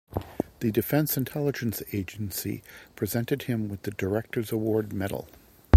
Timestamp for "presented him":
2.95-3.69